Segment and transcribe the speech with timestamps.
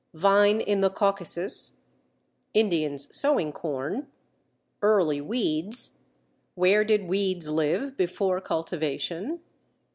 [0.15, 1.73] Vine in the Caucasus
[2.55, 4.07] Indians sowing corn
[4.81, 6.01] Early weeds
[6.55, 9.41] Where did weeds live before cultivation?